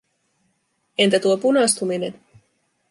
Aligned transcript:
Entä 0.97 1.19
tuo 1.19 1.37
punastuminen? 1.37 2.19